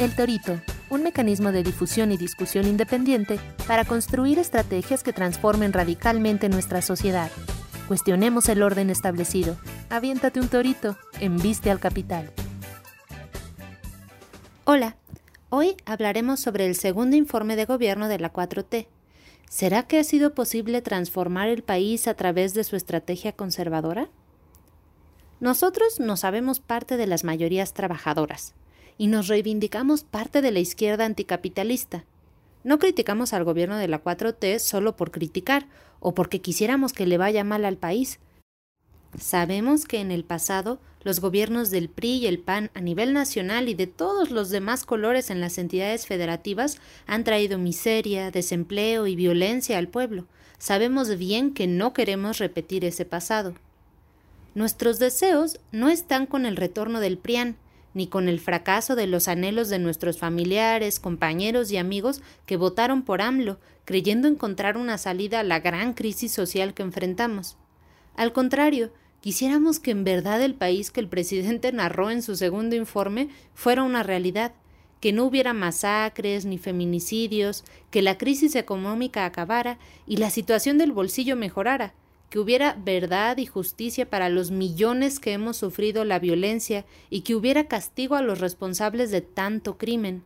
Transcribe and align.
El 0.00 0.16
Torito, 0.16 0.58
un 0.88 1.02
mecanismo 1.02 1.52
de 1.52 1.62
difusión 1.62 2.12
y 2.12 2.16
discusión 2.16 2.66
independiente 2.66 3.38
para 3.68 3.84
construir 3.84 4.38
estrategias 4.38 5.02
que 5.02 5.12
transformen 5.12 5.72
radicalmente 5.72 6.48
nuestra 6.48 6.80
sociedad. 6.80 7.30
Cuestionemos 7.88 8.48
el 8.48 8.62
orden 8.62 8.88
establecido. 8.88 9.58
Aviéntate 9.90 10.40
un 10.40 10.48
torito, 10.48 10.96
embiste 11.20 11.70
al 11.70 11.78
capital. 11.78 12.32
Hola, 14.64 14.96
hoy 15.50 15.76
hablaremos 15.84 16.40
sobre 16.40 16.66
el 16.66 16.74
segundo 16.74 17.14
informe 17.14 17.54
de 17.54 17.66
gobierno 17.66 18.08
de 18.08 18.18
la 18.18 18.32
4T. 18.32 18.86
¿Será 19.50 19.82
que 19.82 19.98
ha 19.98 20.04
sido 20.04 20.34
posible 20.34 20.80
transformar 20.80 21.48
el 21.48 21.62
país 21.62 22.08
a 22.08 22.14
través 22.14 22.54
de 22.54 22.64
su 22.64 22.76
estrategia 22.76 23.32
conservadora? 23.32 24.08
Nosotros 25.38 26.00
no 26.00 26.16
sabemos 26.16 26.60
parte 26.60 26.96
de 26.96 27.06
las 27.06 27.24
mayorías 27.24 27.74
trabajadoras 27.74 28.54
y 28.98 29.06
nos 29.06 29.28
reivindicamos 29.28 30.04
parte 30.04 30.42
de 30.42 30.50
la 30.50 30.60
izquierda 30.60 31.04
anticapitalista. 31.04 32.04
No 32.64 32.78
criticamos 32.78 33.32
al 33.32 33.44
gobierno 33.44 33.76
de 33.76 33.88
la 33.88 34.02
4T 34.02 34.58
solo 34.58 34.96
por 34.96 35.10
criticar 35.10 35.66
o 36.00 36.14
porque 36.14 36.40
quisiéramos 36.40 36.92
que 36.92 37.06
le 37.06 37.18
vaya 37.18 37.44
mal 37.44 37.64
al 37.64 37.76
país. 37.76 38.18
Sabemos 39.18 39.84
que 39.84 40.00
en 40.00 40.10
el 40.10 40.24
pasado 40.24 40.78
los 41.02 41.20
gobiernos 41.20 41.70
del 41.70 41.88
PRI 41.88 42.18
y 42.18 42.26
el 42.26 42.38
PAN 42.38 42.70
a 42.74 42.80
nivel 42.80 43.12
nacional 43.12 43.68
y 43.68 43.74
de 43.74 43.86
todos 43.86 44.30
los 44.30 44.50
demás 44.50 44.84
colores 44.84 45.30
en 45.30 45.40
las 45.40 45.58
entidades 45.58 46.06
federativas 46.06 46.78
han 47.06 47.24
traído 47.24 47.58
miseria, 47.58 48.30
desempleo 48.30 49.06
y 49.06 49.16
violencia 49.16 49.78
al 49.78 49.88
pueblo. 49.88 50.26
Sabemos 50.58 51.18
bien 51.18 51.52
que 51.52 51.66
no 51.66 51.92
queremos 51.92 52.38
repetir 52.38 52.84
ese 52.84 53.04
pasado. 53.04 53.54
Nuestros 54.54 54.98
deseos 54.98 55.58
no 55.72 55.88
están 55.88 56.26
con 56.26 56.46
el 56.46 56.56
retorno 56.56 57.00
del 57.00 57.18
PRIAN, 57.18 57.56
ni 57.94 58.06
con 58.06 58.28
el 58.28 58.40
fracaso 58.40 58.96
de 58.96 59.06
los 59.06 59.28
anhelos 59.28 59.68
de 59.68 59.78
nuestros 59.78 60.18
familiares, 60.18 61.00
compañeros 61.00 61.70
y 61.70 61.76
amigos 61.76 62.22
que 62.46 62.56
votaron 62.56 63.02
por 63.02 63.22
AMLO, 63.22 63.58
creyendo 63.84 64.28
encontrar 64.28 64.76
una 64.76 64.98
salida 64.98 65.40
a 65.40 65.44
la 65.44 65.60
gran 65.60 65.94
crisis 65.94 66.32
social 66.32 66.74
que 66.74 66.82
enfrentamos. 66.82 67.56
Al 68.16 68.32
contrario, 68.32 68.92
quisiéramos 69.20 69.80
que 69.80 69.90
en 69.90 70.04
verdad 70.04 70.42
el 70.42 70.54
país 70.54 70.90
que 70.90 71.00
el 71.00 71.08
presidente 71.08 71.72
narró 71.72 72.10
en 72.10 72.22
su 72.22 72.36
segundo 72.36 72.76
informe 72.76 73.28
fuera 73.54 73.82
una 73.82 74.02
realidad, 74.02 74.52
que 75.00 75.12
no 75.12 75.24
hubiera 75.24 75.52
masacres 75.52 76.44
ni 76.44 76.58
feminicidios, 76.58 77.64
que 77.90 78.02
la 78.02 78.18
crisis 78.18 78.54
económica 78.54 79.24
acabara 79.24 79.78
y 80.06 80.18
la 80.18 80.30
situación 80.30 80.78
del 80.78 80.92
bolsillo 80.92 81.34
mejorara, 81.34 81.92
que 82.32 82.38
hubiera 82.38 82.78
verdad 82.82 83.36
y 83.36 83.44
justicia 83.44 84.08
para 84.08 84.30
los 84.30 84.50
millones 84.50 85.20
que 85.20 85.34
hemos 85.34 85.58
sufrido 85.58 86.06
la 86.06 86.18
violencia 86.18 86.86
y 87.10 87.20
que 87.20 87.34
hubiera 87.34 87.68
castigo 87.68 88.14
a 88.14 88.22
los 88.22 88.40
responsables 88.40 89.10
de 89.10 89.20
tanto 89.20 89.76
crimen. 89.76 90.24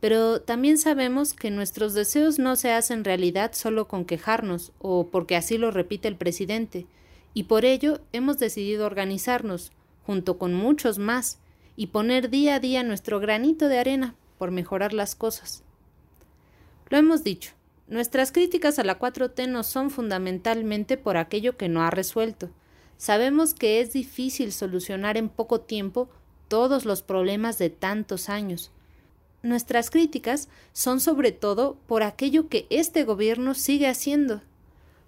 Pero 0.00 0.40
también 0.40 0.78
sabemos 0.78 1.34
que 1.34 1.50
nuestros 1.50 1.92
deseos 1.92 2.38
no 2.38 2.56
se 2.56 2.72
hacen 2.72 3.04
realidad 3.04 3.52
solo 3.52 3.88
con 3.88 4.06
quejarnos 4.06 4.72
o 4.78 5.08
porque 5.08 5.36
así 5.36 5.58
lo 5.58 5.70
repite 5.70 6.08
el 6.08 6.16
presidente, 6.16 6.86
y 7.34 7.42
por 7.42 7.66
ello 7.66 8.00
hemos 8.14 8.38
decidido 8.38 8.86
organizarnos, 8.86 9.70
junto 10.06 10.38
con 10.38 10.54
muchos 10.54 10.98
más, 10.98 11.40
y 11.76 11.88
poner 11.88 12.30
día 12.30 12.54
a 12.54 12.60
día 12.60 12.82
nuestro 12.82 13.20
granito 13.20 13.68
de 13.68 13.78
arena 13.78 14.14
por 14.38 14.50
mejorar 14.50 14.94
las 14.94 15.14
cosas. 15.14 15.62
Lo 16.88 16.96
hemos 16.96 17.22
dicho, 17.22 17.52
Nuestras 17.88 18.32
críticas 18.32 18.78
a 18.78 18.84
la 18.84 18.98
4T 18.98 19.48
no 19.48 19.64
son 19.64 19.90
fundamentalmente 19.90 20.98
por 20.98 21.16
aquello 21.16 21.56
que 21.56 21.70
no 21.70 21.82
ha 21.82 21.90
resuelto. 21.90 22.50
Sabemos 22.98 23.54
que 23.54 23.80
es 23.80 23.94
difícil 23.94 24.52
solucionar 24.52 25.16
en 25.16 25.30
poco 25.30 25.62
tiempo 25.62 26.10
todos 26.48 26.84
los 26.84 27.00
problemas 27.00 27.56
de 27.56 27.70
tantos 27.70 28.28
años. 28.28 28.72
Nuestras 29.42 29.88
críticas 29.88 30.50
son 30.74 31.00
sobre 31.00 31.32
todo 31.32 31.78
por 31.86 32.02
aquello 32.02 32.50
que 32.50 32.66
este 32.68 33.04
gobierno 33.04 33.54
sigue 33.54 33.88
haciendo. 33.88 34.42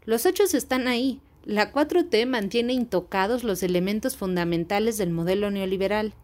Los 0.07 0.25
hechos 0.25 0.55
están 0.55 0.89
ahí. 0.89 1.21
La 1.45 1.75
4T 1.75 2.25
mantiene 2.27 2.73
intocados 2.73 3.45
los 3.45 3.63
elementos 3.63 4.17
fundamentales 4.17 4.97
del 4.97 5.11
modelo 5.11 5.51
neoliberal. 5.51 6.15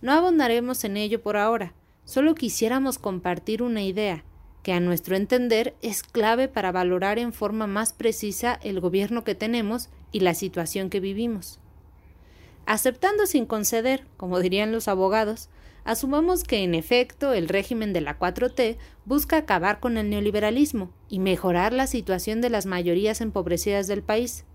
No 0.00 0.12
abondaremos 0.12 0.84
en 0.84 0.96
ello 0.96 1.20
por 1.22 1.36
ahora. 1.36 1.72
Solo 2.04 2.36
quisiéramos 2.36 2.98
compartir 2.98 3.62
una 3.64 3.82
idea 3.82 4.22
que 4.64 4.72
a 4.72 4.80
nuestro 4.80 5.14
entender 5.14 5.74
es 5.82 6.02
clave 6.02 6.48
para 6.48 6.72
valorar 6.72 7.20
en 7.20 7.32
forma 7.32 7.68
más 7.68 7.92
precisa 7.92 8.58
el 8.64 8.80
gobierno 8.80 9.22
que 9.22 9.36
tenemos 9.36 9.90
y 10.10 10.20
la 10.20 10.34
situación 10.34 10.90
que 10.90 11.00
vivimos. 11.00 11.60
Aceptando 12.66 13.26
sin 13.26 13.44
conceder, 13.44 14.06
como 14.16 14.40
dirían 14.40 14.72
los 14.72 14.88
abogados, 14.88 15.50
asumamos 15.84 16.44
que 16.44 16.64
en 16.64 16.74
efecto 16.74 17.34
el 17.34 17.48
régimen 17.48 17.92
de 17.92 18.00
la 18.00 18.18
4T 18.18 18.78
busca 19.04 19.36
acabar 19.36 19.80
con 19.80 19.98
el 19.98 20.08
neoliberalismo 20.08 20.90
y 21.10 21.18
mejorar 21.18 21.74
la 21.74 21.86
situación 21.86 22.40
de 22.40 22.48
las 22.48 22.64
mayorías 22.64 23.20
empobrecidas 23.20 23.86
del 23.86 24.02
país. 24.02 24.46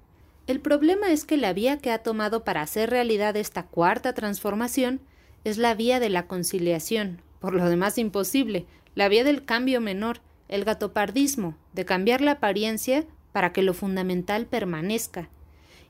El 0.47 0.59
problema 0.59 1.11
es 1.11 1.23
que 1.23 1.37
la 1.37 1.53
vía 1.53 1.77
que 1.77 1.91
ha 1.91 1.99
tomado 1.99 2.43
para 2.43 2.63
hacer 2.63 2.89
realidad 2.89 3.37
esta 3.37 3.67
cuarta 3.67 4.13
transformación 4.13 5.01
es 5.43 5.59
la 5.59 5.75
vía 5.75 5.99
de 5.99 6.09
la 6.09 6.25
conciliación, 6.25 7.21
por 7.39 7.53
lo 7.53 7.69
demás 7.69 7.99
imposible, 7.99 8.65
la 8.99 9.07
vía 9.07 9.23
del 9.23 9.45
cambio 9.45 9.79
menor, 9.79 10.19
el 10.49 10.65
gatopardismo, 10.65 11.55
de 11.71 11.85
cambiar 11.85 12.19
la 12.19 12.31
apariencia 12.31 13.05
para 13.31 13.53
que 13.53 13.63
lo 13.63 13.73
fundamental 13.73 14.45
permanezca. 14.45 15.29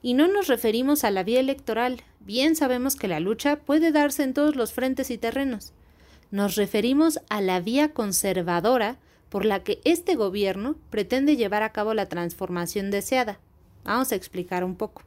Y 0.03 0.13
no 0.13 0.27
nos 0.27 0.45
referimos 0.45 1.03
a 1.03 1.09
la 1.09 1.23
vía 1.23 1.39
electoral, 1.39 2.03
bien 2.19 2.55
sabemos 2.55 2.95
que 2.95 3.07
la 3.07 3.19
lucha 3.19 3.55
puede 3.55 3.91
darse 3.91 4.21
en 4.21 4.35
todos 4.35 4.55
los 4.55 4.73
frentes 4.73 5.09
y 5.09 5.17
terrenos. 5.17 5.73
Nos 6.29 6.55
referimos 6.55 7.19
a 7.31 7.41
la 7.41 7.59
vía 7.59 7.93
conservadora 7.93 8.99
por 9.29 9.43
la 9.43 9.63
que 9.63 9.81
este 9.85 10.13
gobierno 10.13 10.75
pretende 10.91 11.35
llevar 11.35 11.63
a 11.63 11.71
cabo 11.71 11.95
la 11.95 12.05
transformación 12.05 12.91
deseada. 12.91 13.39
Vamos 13.85 14.11
a 14.11 14.17
explicar 14.17 14.63
un 14.63 14.75
poco. 14.75 15.01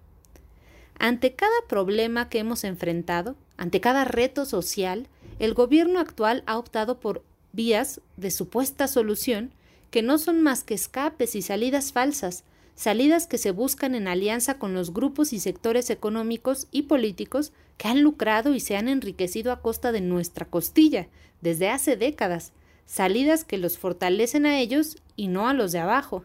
Ante 0.98 1.36
cada 1.36 1.54
problema 1.68 2.28
que 2.28 2.40
hemos 2.40 2.64
enfrentado, 2.64 3.36
ante 3.56 3.80
cada 3.80 4.04
reto 4.04 4.44
social, 4.44 5.06
el 5.38 5.54
gobierno 5.54 6.00
actual 6.00 6.42
ha 6.46 6.58
optado 6.58 6.98
por 6.98 7.22
vías 7.52 8.00
de 8.16 8.30
supuesta 8.30 8.88
solución 8.88 9.52
que 9.90 10.02
no 10.02 10.18
son 10.18 10.40
más 10.40 10.64
que 10.64 10.74
escapes 10.74 11.34
y 11.34 11.42
salidas 11.42 11.92
falsas, 11.92 12.44
salidas 12.74 13.26
que 13.26 13.36
se 13.38 13.50
buscan 13.50 13.94
en 13.94 14.08
alianza 14.08 14.58
con 14.58 14.74
los 14.74 14.94
grupos 14.94 15.32
y 15.32 15.38
sectores 15.38 15.90
económicos 15.90 16.66
y 16.70 16.82
políticos 16.82 17.52
que 17.76 17.88
han 17.88 18.02
lucrado 18.02 18.54
y 18.54 18.60
se 18.60 18.76
han 18.76 18.88
enriquecido 18.88 19.52
a 19.52 19.60
costa 19.60 19.92
de 19.92 20.00
nuestra 20.00 20.46
costilla 20.46 21.08
desde 21.42 21.68
hace 21.68 21.96
décadas, 21.96 22.52
salidas 22.86 23.44
que 23.44 23.58
los 23.58 23.78
fortalecen 23.78 24.46
a 24.46 24.58
ellos 24.58 24.96
y 25.14 25.28
no 25.28 25.48
a 25.48 25.54
los 25.54 25.72
de 25.72 25.80
abajo. 25.80 26.24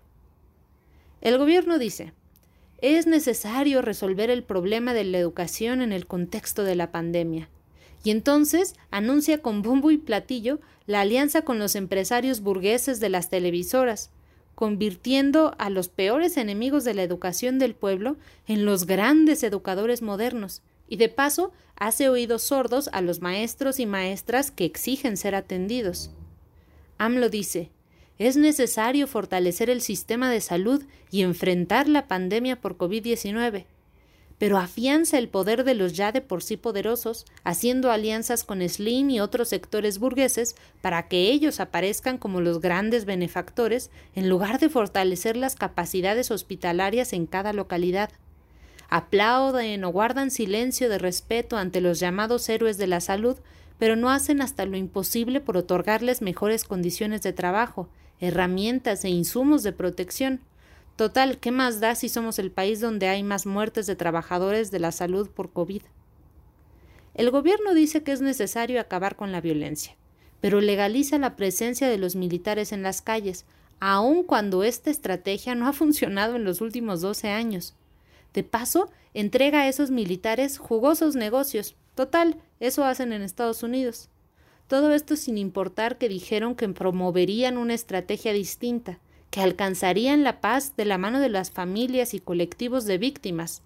El 1.20 1.38
gobierno 1.38 1.78
dice, 1.78 2.14
es 2.80 3.08
necesario 3.08 3.82
resolver 3.82 4.30
el 4.30 4.44
problema 4.44 4.94
de 4.94 5.04
la 5.04 5.18
educación 5.18 5.82
en 5.82 5.92
el 5.92 6.06
contexto 6.06 6.64
de 6.64 6.76
la 6.76 6.92
pandemia 6.92 7.50
y 8.04 8.12
entonces 8.12 8.76
anuncia 8.92 9.42
con 9.42 9.62
bombo 9.62 9.92
y 9.92 9.98
platillo 9.98 10.60
la 10.86 11.02
alianza 11.02 11.42
con 11.42 11.60
los 11.60 11.76
empresarios 11.76 12.42
burgueses 12.42 13.00
de 13.00 13.10
las 13.10 13.30
televisoras, 13.30 14.10
convirtiendo 14.56 15.54
a 15.60 15.70
los 15.70 15.90
peores 15.90 16.38
enemigos 16.38 16.84
de 16.84 16.94
la 16.94 17.04
educación 17.04 17.60
del 17.60 17.76
pueblo 17.76 18.18
en 18.48 18.66
los 18.66 18.86
grandes 18.86 19.44
educadores 19.44 20.02
modernos, 20.02 20.62
y 20.88 20.96
de 20.96 21.10
paso 21.10 21.52
hace 21.76 22.10
oídos 22.10 22.44
sordos 22.44 22.90
a 22.94 23.02
los 23.02 23.22
maestros 23.22 23.80
y 23.80 23.86
maestras 23.86 24.52
que 24.52 24.66
exigen 24.66 25.18
ser 25.18 25.36
atendidos. 25.36 26.12
AMLO 26.98 27.30
dice, 27.30 27.70
es 28.18 28.36
necesario 28.36 29.06
fortalecer 29.06 29.70
el 29.70 29.82
sistema 29.82 30.32
de 30.32 30.42
salud 30.42 30.84
y 31.12 31.22
enfrentar 31.22 31.88
la 31.88 32.08
pandemia 32.08 32.60
por 32.60 32.78
COVID-19 32.78 33.66
pero 34.38 34.58
afianza 34.58 35.18
el 35.18 35.30
poder 35.30 35.64
de 35.64 35.74
los 35.74 35.94
ya 35.94 36.12
de 36.12 36.22
por 36.22 36.44
sí 36.44 36.58
poderosos, 36.58 37.26
haciendo 37.44 37.92
alianzas 37.92 38.44
con 38.44 38.68
Slim 38.68 39.10
y 39.10 39.20
otros 39.20 39.50
sectores 39.50 39.98
burgueses 39.98 40.56
para 40.82 41.08
que 41.08 41.32
ellos 41.32 41.60
aparezcan 41.60 42.18
como 42.18 42.40
los 42.40 42.62
grandes 42.62 43.06
benefactores 43.06 43.90
en 44.14 44.30
lugar 44.30 44.60
de 44.60 44.70
fortalecer 44.70 45.38
las 45.38 45.56
capacidades 45.56 46.30
hospitalarias 46.30 47.14
en 47.14 47.26
cada 47.26 47.52
localidad. 47.52 48.12
Aplauden 48.90 49.84
o 49.84 49.90
guardan 49.90 50.32
silencio 50.32 50.88
de 50.88 51.00
respeto 51.00 51.58
ante 51.58 51.82
los 51.82 52.00
llamados 52.00 52.48
héroes 52.48 52.78
de 52.78 52.88
la 52.88 53.02
salud, 53.02 53.38
pero 53.80 53.96
no 53.96 54.10
hacen 54.10 54.42
hasta 54.42 54.66
lo 54.66 54.78
imposible 54.78 55.42
por 55.42 55.58
otorgarles 55.58 56.22
mejores 56.22 56.64
condiciones 56.64 57.22
de 57.22 57.34
trabajo, 57.34 57.90
herramientas 58.20 59.04
e 59.04 59.10
insumos 59.10 59.64
de 59.64 59.74
protección. 59.74 60.42
Total, 60.98 61.38
¿qué 61.38 61.52
más 61.52 61.80
da 61.80 61.94
si 61.94 62.10
somos 62.10 62.40
el 62.40 62.50
país 62.50 62.82
donde 62.82 63.08
hay 63.08 63.22
más 63.22 63.46
muertes 63.46 63.86
de 63.86 63.96
trabajadores 63.96 64.72
de 64.72 64.80
la 64.80 64.92
salud 64.92 65.30
por 65.30 65.52
COVID? 65.52 65.84
El 67.14 67.30
gobierno 67.30 67.76
dice 67.76 68.02
que 68.02 68.12
es 68.12 68.22
necesario 68.22 68.82
acabar 68.82 69.16
con 69.16 69.32
la 69.32 69.40
violencia, 69.40 69.96
pero 70.42 70.60
legaliza 70.60 71.20
la 71.20 71.36
presencia 71.36 71.88
de 71.88 72.00
los 72.00 72.16
militares 72.16 72.72
en 72.72 72.82
las 72.82 73.04
calles, 73.04 73.46
aun 73.80 74.24
cuando 74.24 74.64
esta 74.64 74.90
estrategia 74.90 75.54
no 75.54 75.68
ha 75.68 75.74
funcionado 75.74 76.36
en 76.36 76.44
los 76.44 76.62
últimos 76.62 77.02
12 77.02 77.30
años. 77.30 77.76
De 78.34 78.44
paso, 78.44 78.90
entrega 79.14 79.62
a 79.62 79.68
esos 79.68 79.92
militares 79.92 80.58
jugosos 80.58 81.16
negocios. 81.16 81.76
Total, 81.94 82.38
eso 82.60 82.84
hacen 82.84 83.14
en 83.14 83.22
Estados 83.22 83.62
Unidos. 83.62 84.10
Todo 84.66 84.92
esto 84.92 85.16
sin 85.16 85.38
importar 85.38 86.00
que 86.00 86.10
dijeron 86.10 86.56
que 86.56 86.68
promoverían 86.70 87.60
una 87.60 87.76
estrategia 87.76 88.34
distinta, 88.34 89.00
que 89.38 89.44
alcanzarían 89.44 90.24
la 90.24 90.42
paz 90.42 90.74
de 90.78 90.84
la 90.84 90.98
mano 90.98 91.20
de 91.20 91.30
las 91.30 91.52
familias 91.52 92.16
y 92.16 92.20
colectivos 92.20 92.86
de 92.86 92.98
víctimas. 92.98 93.62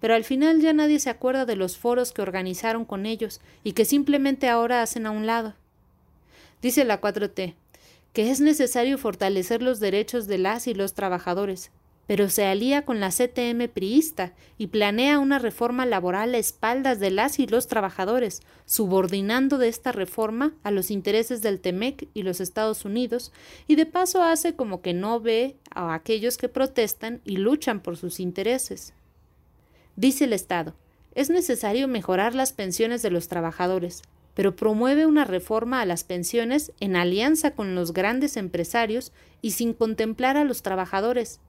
Pero 0.00 0.16
al 0.16 0.24
final 0.24 0.60
ya 0.60 0.72
nadie 0.72 0.98
se 0.98 1.08
acuerda 1.08 1.44
de 1.44 1.54
los 1.54 1.78
foros 1.78 2.10
que 2.10 2.20
organizaron 2.20 2.84
con 2.84 3.06
ellos 3.06 3.40
y 3.62 3.74
que 3.74 3.84
simplemente 3.84 4.48
ahora 4.48 4.82
hacen 4.82 5.06
a 5.06 5.12
un 5.12 5.24
lado. 5.24 5.54
Dice 6.60 6.84
la 6.84 7.00
4T, 7.00 7.54
que 8.12 8.28
es 8.28 8.40
necesario 8.40 8.98
fortalecer 8.98 9.62
los 9.62 9.78
derechos 9.78 10.26
de 10.26 10.38
las 10.38 10.66
y 10.66 10.74
los 10.74 10.94
trabajadores, 10.94 11.70
pero 12.06 12.28
se 12.28 12.44
alía 12.44 12.84
con 12.84 13.00
la 13.00 13.10
CTM 13.10 13.68
priista 13.68 14.34
y 14.58 14.68
planea 14.68 15.18
una 15.18 15.38
reforma 15.38 15.86
laboral 15.86 16.34
a 16.34 16.38
espaldas 16.38 17.00
de 17.00 17.10
las 17.10 17.38
y 17.38 17.46
los 17.46 17.66
trabajadores, 17.66 18.42
subordinando 18.66 19.58
de 19.58 19.68
esta 19.68 19.92
reforma 19.92 20.54
a 20.62 20.70
los 20.70 20.90
intereses 20.90 21.40
del 21.40 21.60
TEMEC 21.60 22.08
y 22.14 22.22
los 22.22 22.40
Estados 22.40 22.84
Unidos, 22.84 23.32
y 23.66 23.76
de 23.76 23.86
paso 23.86 24.22
hace 24.22 24.54
como 24.54 24.82
que 24.82 24.92
no 24.92 25.20
ve 25.20 25.56
a 25.70 25.94
aquellos 25.94 26.36
que 26.36 26.48
protestan 26.48 27.20
y 27.24 27.36
luchan 27.38 27.80
por 27.80 27.96
sus 27.96 28.20
intereses. 28.20 28.92
Dice 29.96 30.24
el 30.24 30.32
Estado, 30.32 30.74
es 31.14 31.30
necesario 31.30 31.88
mejorar 31.88 32.34
las 32.34 32.52
pensiones 32.52 33.00
de 33.02 33.10
los 33.10 33.28
trabajadores, 33.28 34.02
pero 34.34 34.56
promueve 34.56 35.06
una 35.06 35.24
reforma 35.24 35.80
a 35.80 35.86
las 35.86 36.02
pensiones 36.02 36.72
en 36.80 36.96
alianza 36.96 37.52
con 37.52 37.74
los 37.76 37.92
grandes 37.92 38.36
empresarios 38.36 39.12
y 39.40 39.52
sin 39.52 39.72
contemplar 39.74 40.36
a 40.36 40.42
los 40.42 40.62
trabajadores, 40.62 41.40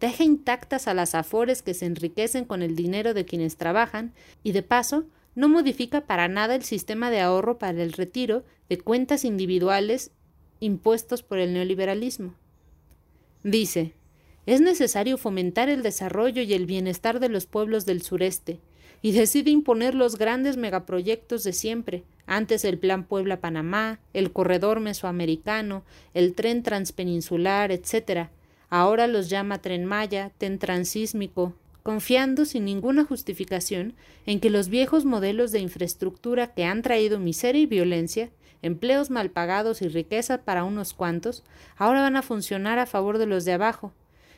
deja 0.00 0.24
intactas 0.24 0.88
a 0.88 0.94
las 0.94 1.14
afores 1.14 1.62
que 1.62 1.74
se 1.74 1.86
enriquecen 1.86 2.44
con 2.44 2.62
el 2.62 2.74
dinero 2.74 3.14
de 3.14 3.24
quienes 3.24 3.56
trabajan 3.56 4.12
y 4.42 4.52
de 4.52 4.62
paso 4.62 5.04
no 5.34 5.48
modifica 5.48 6.02
para 6.02 6.26
nada 6.26 6.54
el 6.54 6.64
sistema 6.64 7.10
de 7.10 7.20
ahorro 7.20 7.58
para 7.58 7.82
el 7.82 7.92
retiro 7.92 8.44
de 8.68 8.78
cuentas 8.78 9.24
individuales 9.24 10.10
impuestos 10.58 11.22
por 11.22 11.38
el 11.38 11.52
neoliberalismo. 11.52 12.34
Dice, 13.42 13.94
es 14.46 14.60
necesario 14.60 15.16
fomentar 15.16 15.68
el 15.68 15.82
desarrollo 15.82 16.42
y 16.42 16.54
el 16.54 16.66
bienestar 16.66 17.20
de 17.20 17.28
los 17.28 17.46
pueblos 17.46 17.86
del 17.86 18.02
sureste, 18.02 18.60
y 19.02 19.12
decide 19.12 19.50
imponer 19.50 19.94
los 19.94 20.18
grandes 20.18 20.56
megaproyectos 20.56 21.44
de 21.44 21.52
siempre, 21.52 22.04
antes 22.26 22.64
el 22.64 22.78
Plan 22.78 23.04
Puebla-Panamá, 23.04 24.00
el 24.12 24.32
Corredor 24.32 24.80
Mesoamericano, 24.80 25.84
el 26.12 26.34
Tren 26.34 26.62
Transpeninsular, 26.62 27.72
etc., 27.72 28.28
Ahora 28.70 29.08
los 29.08 29.28
llama 29.28 29.58
tren 29.58 29.84
Maya, 29.84 30.30
tren 30.38 30.60
transísmico, 30.60 31.54
confiando 31.82 32.44
sin 32.44 32.64
ninguna 32.64 33.04
justificación 33.04 33.94
en 34.26 34.38
que 34.38 34.48
los 34.48 34.68
viejos 34.68 35.04
modelos 35.04 35.50
de 35.50 35.58
infraestructura 35.58 36.54
que 36.54 36.64
han 36.64 36.82
traído 36.82 37.18
miseria 37.18 37.62
y 37.62 37.66
violencia, 37.66 38.30
empleos 38.62 39.10
mal 39.10 39.30
pagados 39.30 39.82
y 39.82 39.88
riqueza 39.88 40.42
para 40.44 40.62
unos 40.62 40.94
cuantos, 40.94 41.42
ahora 41.76 42.02
van 42.02 42.16
a 42.16 42.22
funcionar 42.22 42.78
a 42.78 42.86
favor 42.86 43.18
de 43.18 43.26
los 43.26 43.44
de 43.44 43.54
abajo. 43.54 43.92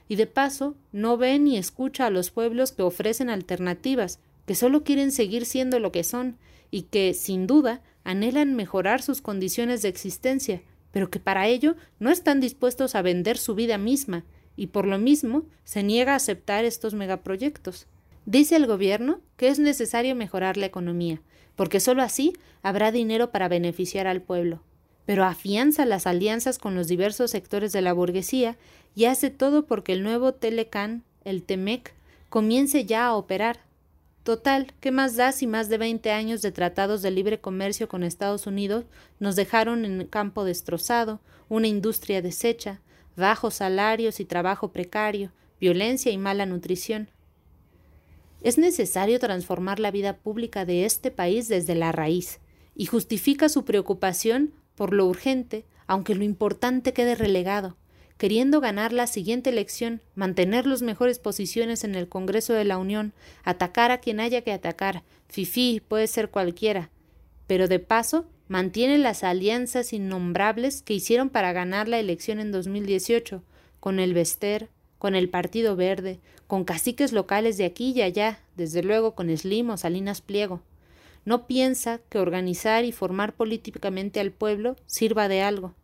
Y 0.08 0.16
de 0.16 0.26
paso, 0.26 0.74
no 0.92 1.18
ve 1.18 1.38
ni 1.38 1.58
escucha 1.58 2.06
a 2.06 2.10
los 2.10 2.30
pueblos 2.30 2.72
que 2.72 2.82
ofrecen 2.82 3.28
alternativas, 3.28 4.18
que 4.46 4.54
solo 4.54 4.82
quieren 4.82 5.12
seguir 5.12 5.44
siendo 5.44 5.78
lo 5.78 5.92
que 5.92 6.04
son, 6.04 6.38
y 6.70 6.82
que, 6.82 7.12
sin 7.12 7.46
duda, 7.46 7.82
anhelan 8.02 8.54
mejorar 8.54 9.02
sus 9.02 9.20
condiciones 9.20 9.82
de 9.82 9.88
existencia, 9.88 10.62
pero 10.92 11.10
que 11.10 11.18
para 11.18 11.48
ello 11.48 11.74
no 11.98 12.10
están 12.10 12.38
dispuestos 12.40 12.94
a 12.94 13.02
vender 13.02 13.38
su 13.38 13.54
vida 13.54 13.78
misma 13.78 14.24
y 14.56 14.68
por 14.68 14.86
lo 14.86 14.98
mismo 14.98 15.44
se 15.64 15.82
niega 15.82 16.12
a 16.12 16.16
aceptar 16.16 16.64
estos 16.64 16.94
megaproyectos. 16.94 17.86
Dice 18.26 18.54
el 18.54 18.66
gobierno 18.66 19.20
que 19.36 19.48
es 19.48 19.58
necesario 19.58 20.14
mejorar 20.14 20.56
la 20.56 20.66
economía, 20.66 21.20
porque 21.56 21.80
sólo 21.80 22.02
así 22.02 22.34
habrá 22.62 22.92
dinero 22.92 23.32
para 23.32 23.48
beneficiar 23.48 24.06
al 24.06 24.22
pueblo. 24.22 24.62
Pero 25.04 25.24
afianza 25.24 25.84
las 25.84 26.06
alianzas 26.06 26.58
con 26.58 26.76
los 26.76 26.86
diversos 26.86 27.32
sectores 27.32 27.72
de 27.72 27.80
la 27.80 27.92
burguesía 27.92 28.56
y 28.94 29.06
hace 29.06 29.30
todo 29.30 29.66
porque 29.66 29.94
el 29.94 30.04
nuevo 30.04 30.34
Telecan, 30.34 31.02
el 31.24 31.42
TEMEC, 31.42 31.94
comience 32.28 32.84
ya 32.84 33.06
a 33.06 33.16
operar, 33.16 33.60
Total, 34.22 34.72
¿qué 34.80 34.92
más 34.92 35.16
da 35.16 35.32
si 35.32 35.48
más 35.48 35.68
de 35.68 35.78
20 35.78 36.12
años 36.12 36.42
de 36.42 36.52
tratados 36.52 37.02
de 37.02 37.10
libre 37.10 37.40
comercio 37.40 37.88
con 37.88 38.04
Estados 38.04 38.46
Unidos 38.46 38.84
nos 39.18 39.34
dejaron 39.34 39.84
en 39.84 40.06
campo 40.06 40.44
destrozado, 40.44 41.20
una 41.48 41.66
industria 41.66 42.22
deshecha, 42.22 42.80
bajos 43.16 43.54
salarios 43.54 44.20
y 44.20 44.24
trabajo 44.24 44.72
precario, 44.72 45.32
violencia 45.60 46.12
y 46.12 46.18
mala 46.18 46.46
nutrición? 46.46 47.10
Es 48.42 48.58
necesario 48.58 49.18
transformar 49.18 49.80
la 49.80 49.90
vida 49.90 50.16
pública 50.16 50.64
de 50.64 50.84
este 50.84 51.10
país 51.10 51.48
desde 51.48 51.74
la 51.74 51.90
raíz, 51.90 52.38
y 52.74 52.86
justifica 52.86 53.48
su 53.48 53.64
preocupación 53.64 54.54
por 54.76 54.92
lo 54.92 55.06
urgente, 55.06 55.66
aunque 55.86 56.14
lo 56.14 56.22
importante 56.24 56.92
quede 56.92 57.16
relegado, 57.16 57.76
queriendo 58.22 58.60
ganar 58.60 58.92
la 58.92 59.08
siguiente 59.08 59.50
elección, 59.50 60.00
mantener 60.14 60.64
las 60.64 60.80
mejores 60.80 61.18
posiciones 61.18 61.82
en 61.82 61.96
el 61.96 62.08
Congreso 62.08 62.52
de 62.52 62.64
la 62.64 62.78
Unión, 62.78 63.12
atacar 63.42 63.90
a 63.90 63.98
quien 63.98 64.20
haya 64.20 64.42
que 64.42 64.52
atacar, 64.52 65.02
fifí 65.26 65.82
puede 65.88 66.06
ser 66.06 66.30
cualquiera, 66.30 66.88
pero 67.48 67.66
de 67.66 67.80
paso 67.80 68.24
mantiene 68.46 68.96
las 68.98 69.24
alianzas 69.24 69.92
innombrables 69.92 70.82
que 70.82 70.94
hicieron 70.94 71.30
para 71.30 71.52
ganar 71.52 71.88
la 71.88 71.98
elección 71.98 72.38
en 72.38 72.52
2018, 72.52 73.42
con 73.80 73.98
el 73.98 74.14
Vester, 74.14 74.68
con 75.00 75.16
el 75.16 75.28
Partido 75.28 75.74
Verde, 75.74 76.20
con 76.46 76.62
caciques 76.62 77.10
locales 77.10 77.56
de 77.56 77.64
aquí 77.64 77.90
y 77.90 78.02
allá, 78.02 78.38
desde 78.54 78.84
luego 78.84 79.16
con 79.16 79.36
Slim 79.36 79.70
o 79.70 79.76
Salinas 79.76 80.20
Pliego. 80.20 80.62
No 81.24 81.48
piensa 81.48 81.98
que 82.08 82.20
organizar 82.20 82.84
y 82.84 82.92
formar 82.92 83.32
políticamente 83.32 84.20
al 84.20 84.30
pueblo 84.30 84.76
sirva 84.86 85.26
de 85.26 85.42
algo. 85.42 85.74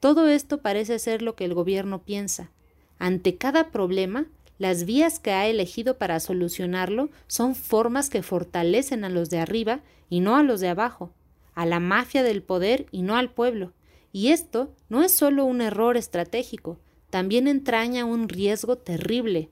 Todo 0.00 0.28
esto 0.28 0.58
parece 0.58 0.98
ser 0.98 1.22
lo 1.22 1.34
que 1.34 1.44
el 1.44 1.54
gobierno 1.54 2.02
piensa. 2.02 2.50
Ante 2.98 3.36
cada 3.36 3.70
problema, 3.70 4.26
las 4.58 4.84
vías 4.84 5.18
que 5.18 5.32
ha 5.32 5.46
elegido 5.46 5.98
para 5.98 6.20
solucionarlo 6.20 7.10
son 7.26 7.54
formas 7.54 8.08
que 8.08 8.22
fortalecen 8.22 9.04
a 9.04 9.10
los 9.10 9.28
de 9.28 9.38
arriba 9.38 9.80
y 10.08 10.20
no 10.20 10.36
a 10.36 10.42
los 10.42 10.60
de 10.60 10.68
abajo, 10.68 11.12
a 11.54 11.66
la 11.66 11.80
mafia 11.80 12.22
del 12.22 12.42
poder 12.42 12.86
y 12.90 13.02
no 13.02 13.16
al 13.16 13.30
pueblo. 13.30 13.72
Y 14.12 14.28
esto 14.28 14.72
no 14.88 15.02
es 15.02 15.12
solo 15.12 15.44
un 15.44 15.60
error 15.60 15.96
estratégico, 15.96 16.78
también 17.10 17.48
entraña 17.48 18.04
un 18.04 18.28
riesgo 18.28 18.76
terrible. 18.76 19.50